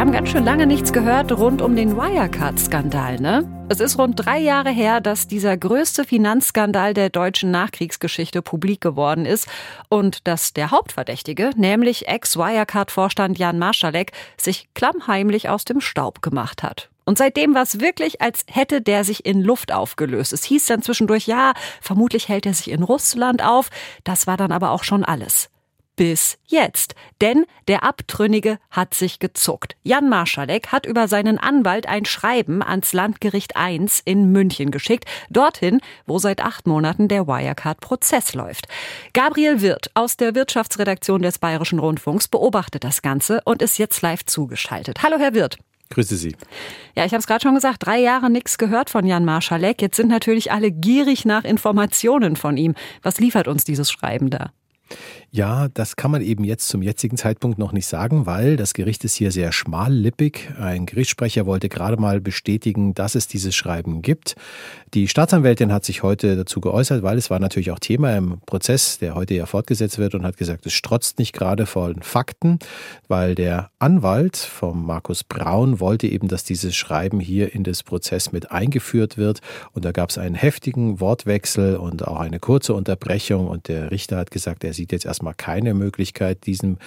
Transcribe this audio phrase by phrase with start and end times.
[0.00, 3.66] Wir haben ganz schön lange nichts gehört rund um den Wirecard-Skandal, ne?
[3.68, 9.26] Es ist rund drei Jahre her, dass dieser größte Finanzskandal der deutschen Nachkriegsgeschichte publik geworden
[9.26, 9.46] ist
[9.90, 16.88] und dass der Hauptverdächtige, nämlich Ex-Wirecard-Vorstand Jan Marschalek, sich klammheimlich aus dem Staub gemacht hat.
[17.04, 20.32] Und seitdem war es wirklich, als hätte der sich in Luft aufgelöst.
[20.32, 23.68] Es hieß dann zwischendurch, ja, vermutlich hält er sich in Russland auf.
[24.04, 25.50] Das war dann aber auch schon alles
[26.00, 26.94] bis jetzt.
[27.20, 29.76] Denn der Abtrünnige hat sich gezuckt.
[29.82, 35.04] Jan Marschalek hat über seinen Anwalt ein Schreiben ans Landgericht I in München geschickt.
[35.28, 38.66] Dorthin, wo seit acht Monaten der Wirecard-Prozess läuft.
[39.12, 44.24] Gabriel Wirth aus der Wirtschaftsredaktion des Bayerischen Rundfunks beobachtet das Ganze und ist jetzt live
[44.24, 45.02] zugeschaltet.
[45.02, 45.58] Hallo, Herr Wirth.
[45.90, 46.34] Grüße Sie.
[46.96, 49.82] Ja, ich habe es gerade schon gesagt, drei Jahre nichts gehört von Jan Marschalek.
[49.82, 52.74] Jetzt sind natürlich alle gierig nach Informationen von ihm.
[53.02, 54.50] Was liefert uns dieses Schreiben da?
[55.32, 59.04] Ja, das kann man eben jetzt zum jetzigen Zeitpunkt noch nicht sagen, weil das Gericht
[59.04, 60.50] ist hier sehr schmallippig.
[60.58, 64.34] Ein Gerichtssprecher wollte gerade mal bestätigen, dass es dieses Schreiben gibt.
[64.92, 68.98] Die Staatsanwältin hat sich heute dazu geäußert, weil es war natürlich auch Thema im Prozess,
[68.98, 72.58] der heute ja fortgesetzt wird und hat gesagt, es strotzt nicht gerade von Fakten,
[73.06, 78.32] weil der Anwalt von Markus Braun wollte eben, dass dieses Schreiben hier in das Prozess
[78.32, 79.42] mit eingeführt wird.
[79.74, 84.16] Und da gab es einen heftigen Wortwechsel und auch eine kurze Unterbrechung und der Richter
[84.16, 86.78] hat gesagt, er sieht jetzt erst erstmal keine Möglichkeit, diesen,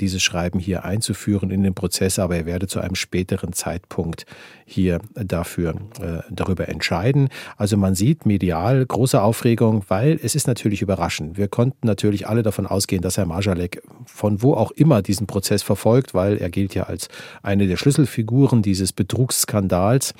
[0.00, 4.26] dieses Schreiben hier einzuführen in den Prozess, aber er werde zu einem späteren Zeitpunkt
[4.66, 7.28] hier dafür äh, darüber entscheiden.
[7.56, 11.38] Also man sieht medial große Aufregung, weil es ist natürlich überraschend.
[11.38, 15.62] Wir konnten natürlich alle davon ausgehen, dass Herr Marjalek von wo auch immer diesen Prozess
[15.62, 17.08] verfolgt, weil er gilt ja als
[17.42, 20.14] eine der Schlüsselfiguren dieses Betrugsskandals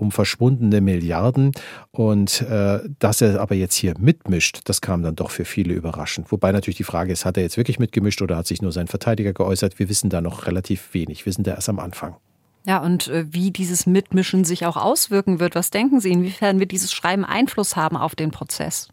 [0.00, 1.52] um verschwundene Milliarden.
[1.90, 6.32] Und äh, dass er aber jetzt hier mitmischt, das kam dann doch für viele überraschend.
[6.32, 8.88] Wobei natürlich die Frage ist, hat er jetzt wirklich mitgemischt oder hat sich nur sein
[8.88, 9.78] Verteidiger geäußert?
[9.78, 11.26] Wir wissen da noch relativ wenig.
[11.26, 12.16] Wir sind da erst am Anfang.
[12.66, 16.72] Ja, und äh, wie dieses Mitmischen sich auch auswirken wird, was denken Sie, inwiefern wird
[16.72, 18.88] dieses Schreiben Einfluss haben auf den Prozess?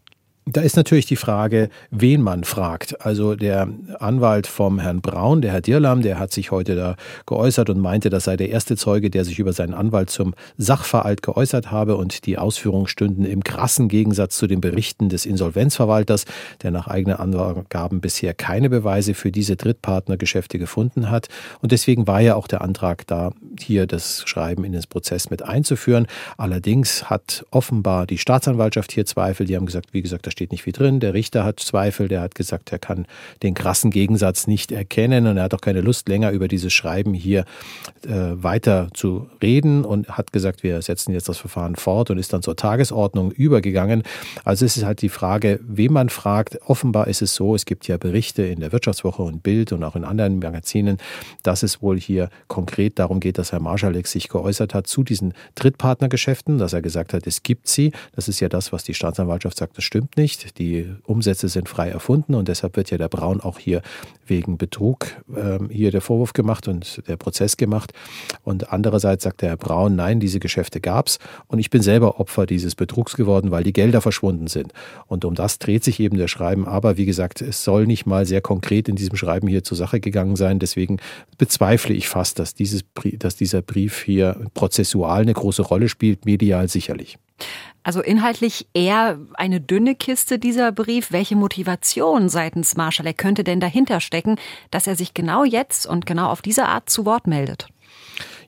[0.50, 3.04] Da ist natürlich die Frage, wen man fragt.
[3.04, 7.68] Also der Anwalt vom Herrn Braun, der Herr Dirlam, der hat sich heute da geäußert
[7.68, 11.70] und meinte, das sei der erste Zeuge, der sich über seinen Anwalt zum Sachverhalt geäußert
[11.70, 16.24] habe und die Ausführungen stünden im krassen Gegensatz zu den Berichten des Insolvenzverwalters,
[16.62, 21.28] der nach eigenen Angaben bisher keine Beweise für diese Drittpartnergeschäfte gefunden hat.
[21.60, 23.32] Und deswegen war ja auch der Antrag da,
[23.62, 26.06] hier das Schreiben in den Prozess mit einzuführen.
[26.36, 29.46] Allerdings hat offenbar die Staatsanwaltschaft hier Zweifel.
[29.46, 31.00] Die haben gesagt, wie gesagt, da steht nicht viel drin.
[31.00, 33.06] Der Richter hat Zweifel, der hat gesagt, er kann
[33.42, 37.14] den krassen Gegensatz nicht erkennen und er hat auch keine Lust länger über dieses Schreiben
[37.14, 37.44] hier
[38.04, 42.32] äh, weiter zu reden und hat gesagt, wir setzen jetzt das Verfahren fort und ist
[42.32, 44.02] dann zur Tagesordnung übergegangen.
[44.44, 46.58] Also es ist halt die Frage, wen man fragt.
[46.66, 49.96] Offenbar ist es so, es gibt ja Berichte in der Wirtschaftswoche und Bild und auch
[49.96, 50.98] in anderen Magazinen,
[51.42, 55.34] dass es wohl hier konkret darum geht, dass Herr Marschalek sich geäußert hat zu diesen
[55.56, 57.92] Drittpartnergeschäften, dass er gesagt hat, es gibt sie.
[58.14, 60.58] Das ist ja das, was die Staatsanwaltschaft sagt, das stimmt nicht nicht.
[60.58, 63.82] Die Umsätze sind frei erfunden und deshalb wird ja der Braun auch hier
[64.26, 67.92] wegen Betrug ähm, hier der Vorwurf gemacht und der Prozess gemacht.
[68.42, 72.20] Und andererseits sagt der Herr Braun, nein, diese Geschäfte gab es und ich bin selber
[72.20, 74.72] Opfer dieses Betrugs geworden, weil die Gelder verschwunden sind.
[75.06, 76.66] Und um das dreht sich eben der Schreiben.
[76.66, 80.00] Aber wie gesagt, es soll nicht mal sehr konkret in diesem Schreiben hier zur Sache
[80.00, 80.58] gegangen sein.
[80.58, 80.98] Deswegen
[81.38, 82.84] bezweifle ich fast, dass, dieses,
[83.18, 87.18] dass dieser Brief hier prozessual eine große Rolle spielt, medial sicherlich.
[87.82, 91.10] Also inhaltlich eher eine dünne Kiste dieser Brief.
[91.10, 94.36] Welche Motivation seitens Marschall könnte denn dahinter stecken,
[94.70, 97.68] dass er sich genau jetzt und genau auf diese Art zu Wort meldet?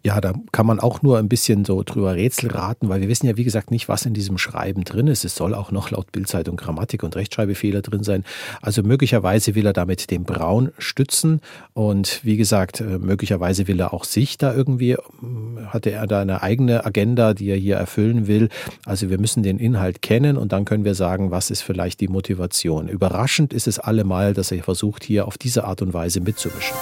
[0.03, 3.27] Ja, da kann man auch nur ein bisschen so drüber Rätsel raten, weil wir wissen
[3.27, 5.27] ja, wie gesagt, nicht, was in diesem Schreiben drin ist.
[5.27, 8.25] Es soll auch noch laut Bildzeitung Grammatik- und Rechtschreibfehler drin sein.
[8.62, 11.43] Also möglicherweise will er damit den Braun stützen
[11.75, 16.22] und wie gesagt, äh, möglicherweise will er auch sich da irgendwie, ähm, hatte er da
[16.22, 18.49] eine eigene Agenda, die er hier erfüllen will.
[18.87, 22.09] Also wir müssen den Inhalt kennen und dann können wir sagen, was ist vielleicht die
[22.09, 22.89] Motivation.
[22.89, 26.77] Überraschend ist es allemal, dass er versucht, hier auf diese Art und Weise mitzumischen.